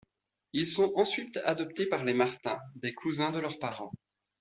[0.53, 3.91] Ils sont ensuite adoptés par les Martins, des cousins de leurs parents.